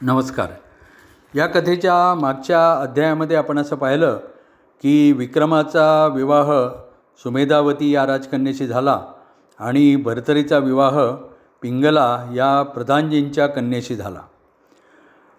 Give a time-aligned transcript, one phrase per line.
[0.00, 0.48] नमस्कार.
[1.34, 4.16] या कथेच्या मागच्या अध्यायामध्ये आपण असं पाहिलं
[4.82, 6.50] की विक्रमाचा विवाह
[7.22, 9.00] सुमेधावती या राजकन्येशी झाला
[9.58, 10.98] आणि भरतरीचा विवाह
[11.62, 14.20] पिंगला या प्रधानजींच्या कन्येशी झाला.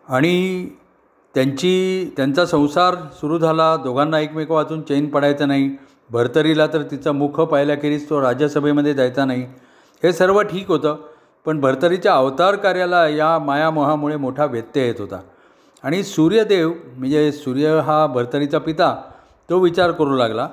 [0.09, 0.69] आणि
[1.35, 5.69] त्यांची त्यांचा संसार सुरू झाला दोघांना एकमेक वाचून चैन पडायचं नाही
[6.11, 9.43] भरतरीला तर तिचं मुख पाहिल्याखेरीज तो राज्यसभेमध्ये जायचा नाही
[10.03, 10.97] हे सर्व ठीक होतं.
[11.48, 15.20] पण भरतरीच्या अवतार कार्याला या मायामोहामुळे मोठा व्यत्यय येत होता.
[15.84, 18.96] आणि सूर्यदेव म्हणजे सूर्य हा भरतरीचा पिता
[19.50, 20.47] तो विचार करू लागला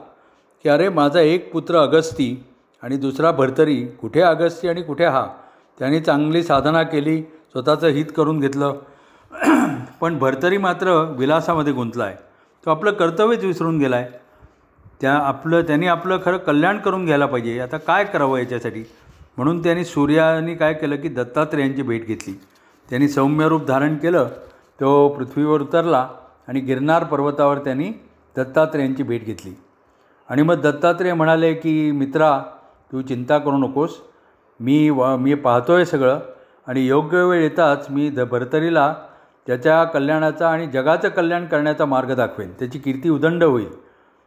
[0.62, 2.44] की अरे माझा एक पुत्र अगस्ती
[2.82, 5.26] आणि दुसरा भरतरी कुठे अगस्ती आणि कुठे हा?
[5.78, 8.74] त्याने चांगली साधना केली स्वतःचं हित करून घेतलं.
[10.00, 12.16] पण भरतरी मात्र विलासामध्ये गुंतला आहे
[12.66, 14.08] तो आपलं कर्तव्यच विसरून गेला आहे
[15.00, 17.60] त्या आपलं त्यांनी आपलं खरं कल्याण करून घ्यायला पाहिजे.
[17.60, 18.84] आता काय करावं याच्यासाठी?
[19.36, 22.32] म्हणून त्यांनी सूर्याने काय केलं की दत्तात्रेयांची भेट घेतली.
[22.90, 24.28] त्यांनी सौम्य रूप धारण केलं
[24.80, 26.08] तो पृथ्वीवर उतरला
[26.48, 27.90] आणि गिरनार पर्वतावर त्यांनी
[28.36, 29.52] दत्तात्रेयांची भेट घेतली.
[30.28, 32.38] आणि मग दत्तात्रेय म्हणाले की मित्रा
[32.92, 33.96] तू चिंता करू नकोस.
[34.60, 36.20] मी व मी पाहतो आहे सगळं
[36.66, 38.94] आणि योग्य वेळ येताच मी द भरतरीला
[39.46, 42.50] त्याच्या कल्याणाचा आणि जगाचं कल्याण करण्याचा मार्ग दाखवेन.
[42.58, 43.68] त्याची कीर्ती उदंड होईल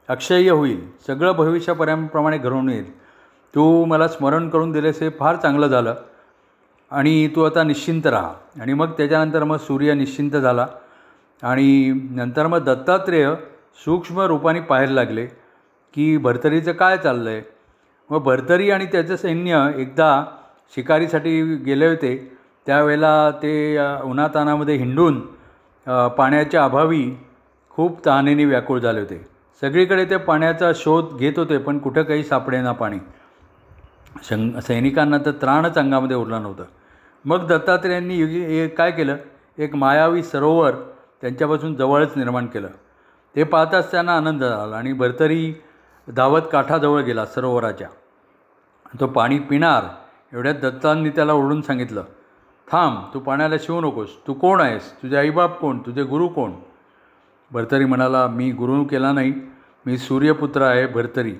[0.09, 2.85] अक्षय्य होईल सगळं भविष्यापर्यंतप्रमाणे घडवून येईल.
[3.57, 5.95] तू मला स्मरण करून दिलेस हे फार चांगलं झालं.
[6.91, 8.33] आणि तू आता निश्चिंत राहा.
[8.61, 10.67] आणि मग त्याच्यानंतर मग सूर्य निश्चिंत झाला.
[11.43, 13.33] आणि नंतर मग दत्तात्रेय
[13.85, 15.25] सूक्ष्म रूपाने पाहायला लागले
[15.93, 17.41] की भरतरीचं काय चाललं आहे
[18.09, 20.23] मग भरतरी आणि त्याचं सैन्य एकदा
[20.75, 22.15] शिकारीसाठी गेले होते.
[22.65, 25.19] त्यावेळेला ते उन्हातानामध्ये हिंडून
[26.17, 27.05] पाण्याच्या अभावी
[27.69, 29.25] खूप तहानेने व्याकुळ झाले होते.
[29.61, 32.97] सगळीकडे ते पाण्याचा शोध घेत होते पण कुठं काही सापडेना पाणी.
[34.23, 36.63] शं सैनिकांना तर त्राणच अंगामध्ये उरलं नव्हतं.
[37.25, 39.15] मग दत्तात्रेयांनी काय केलं?
[39.57, 40.75] एक मायावी सरोवर
[41.21, 42.67] त्यांच्यापासून जवळच निर्माण केलं.
[43.35, 45.53] ते पाहताच त्यांना आनंद झाला आणि भरतरी
[46.15, 47.87] धावत काठाजवळ गेला सरोवराच्या.
[48.99, 49.83] तो पाणी पिणार
[50.33, 52.03] एवढ्यात दत्तांनी त्याला ओढून सांगितलं
[52.71, 54.09] थांब तू पाण्याला शिवू नकोस.
[54.27, 54.91] तू कोण आहेस?
[54.93, 55.79] तुझे आईबाप कोण?
[55.79, 56.51] तुझे गुरु कोण?
[57.51, 59.33] भरतरी म्हणाला मी गुरु केला नाही.
[59.85, 61.35] मी सूर्यपुत्र आहे भरतरी.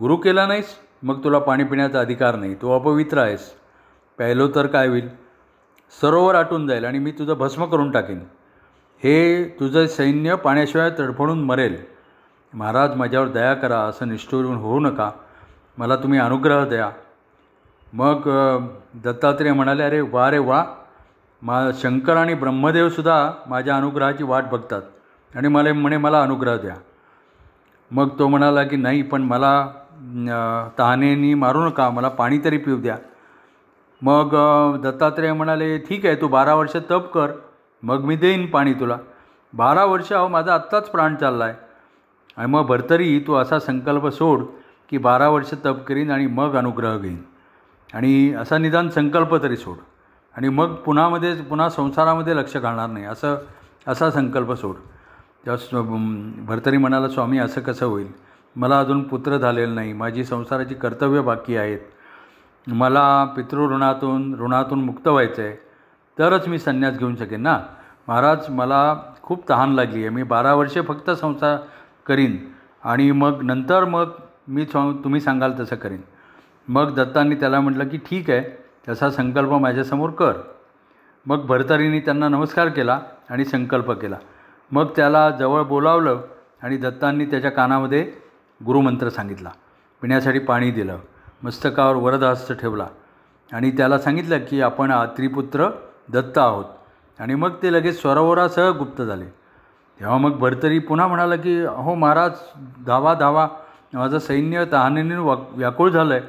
[0.00, 0.74] गुरु केला नाहीस?
[1.02, 2.54] मग तुला पाणी पिण्याचा अधिकार नाही.
[2.54, 3.52] तू अपवित्र आहेस.
[4.18, 5.08] प्यायलो तर काय होईल?
[6.00, 8.20] सरोवर आटून जाईल आणि मी तुझं भस्म करून टाकेन.
[9.02, 11.76] हे तुझं सैन्य पाण्याशिवाय तडफडून मरेल.
[12.54, 15.10] महाराज माझ्यावर दया करा असं निष्ठूर होऊ नका.
[15.78, 16.90] मला तुम्ही अनुग्रह द्या.
[17.92, 18.20] मग
[18.94, 20.64] दत्तात्रेय म्हणाले अरे वा रे वा!
[21.42, 24.82] मा शंकर आणि ब्रह्मदेवसुद्धा माझ्या अनुग्रहाची वाट बघतात
[25.34, 26.74] आणि मला म्हणे मला अनुग्रह द्या.
[27.90, 29.70] मग तो म्हणाला की नाही पण मला
[30.78, 32.96] तहानेनी मारू नका मला पाणी तरी पिऊ द्या.
[34.02, 34.34] मग
[34.82, 37.32] दत्तात्रेय म्हणाले ठीक आहे तू बारा वर्ष तप कर
[37.82, 38.96] मग मी देईन पाणी तुला.
[39.52, 41.54] बारा वर्ष अहो माझा आत्ताच प्राण चालला आहे
[42.36, 44.44] आणि मग भरतरी तू असा संकल्प सोड
[44.90, 47.22] की बारा वर्ष तप करीन आणि मग अनुग्रह घेईन.
[47.94, 49.76] आणि असा निदान संकल्प तरी सोड.
[50.34, 53.36] आणि मग पुन्हामध्ये पुन्हा संसारामध्ये लक्ष घालणार नाही असं
[53.86, 54.74] असा संकल्प सोड.
[55.46, 55.96] तेव्हा
[56.48, 58.10] भरतरी म्हणाला स्वामी असं कसं होईल?
[58.56, 59.92] मला अजून पुत्र झालेलं नाही.
[59.92, 61.78] माझी संसाराची कर्तव्य बाकी आहेत.
[62.66, 65.56] मला पितृऋणातून ऋणातून मुक्त व्हायचं आहे
[66.18, 67.58] तरच मी संन्यास घेऊन शकेन ना?
[68.08, 70.08] महाराज मला खूप तहान लागली आहे.
[70.08, 71.56] मी बारा वर्षे फक्त संसार
[72.06, 72.36] करीन
[72.84, 74.10] आणि मग नंतर मग
[74.48, 76.00] मी तुम्ही सांगाल तसं करीन.
[76.68, 78.42] मग दत्तांनी त्याला म्हटलं की ठीक आहे
[78.88, 80.32] तसा संकल्प माझ्यासमोर कर.
[81.26, 84.16] मग भरतरीने त्यांना नमस्कार केला आणि संकल्प केला.
[84.72, 86.20] मग त्याला जवळ बोलावलं
[86.62, 88.10] आणि दत्तांनी त्याच्या कानामध्ये
[88.66, 89.50] गुरुमंत्र सांगितला.
[90.02, 90.98] पिण्यासाठी पाणी दिलं.
[91.42, 92.86] मस्तकावर वरदहस्त ठेवला.
[93.52, 95.68] आणि त्याला सांगितलं की आपण त्रिपुत्र
[96.12, 96.64] दत्त आहोत.
[97.18, 99.24] आणि मग ते लगेच सरोवरासह गुप्त झाले.
[100.00, 102.32] तेव्हा मग भरतरी पुन्हा म्हणाला की अहो महाराज
[102.86, 103.48] धावा धावा.
[103.94, 106.22] माझं सैन्य तहानेने वा व्याकुळ झालं आहे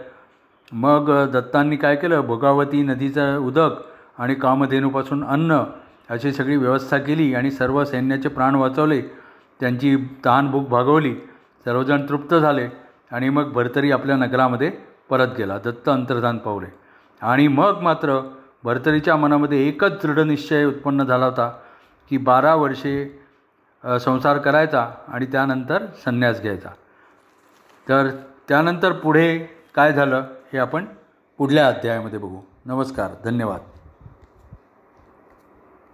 [0.72, 2.22] मग दत्तांनी काय केलं?
[2.22, 3.70] भोगावती नदीचं उदक
[4.18, 5.64] आणि कामधेनूपासून अन्न
[6.10, 9.02] अशी सगळी व्यवस्था केली आणि सर्व सैन्याचे प्राण वाचवले.
[9.60, 11.16] त्यांची तहानभूक भागवली.
[11.66, 12.68] सर्वजण तृप्त झाले
[13.12, 14.70] आणि मग भरतरी आपल्या नगरामध्ये
[15.10, 16.68] परत गेला दत्त अंतर्धान पावले.
[17.22, 18.20] आणि मग मात्र
[18.64, 21.50] भरतरीच्या मनामध्ये एकच दृढनिश्चय उत्पन्न झाला होता
[22.10, 22.96] की बारा वर्षे
[24.02, 26.70] संसार करायचा आणि त्यानंतर संन्यास घ्यायचा.
[27.90, 28.10] तर
[28.48, 29.38] त्यानंतर पुढे
[29.76, 30.24] काय झालं
[30.54, 30.86] हे आपण
[31.38, 32.40] पुढल्या अध्यायामध्ये बघू.
[32.66, 33.60] नमस्कार धन्यवाद.